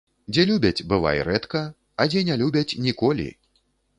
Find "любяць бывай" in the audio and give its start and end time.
0.51-1.19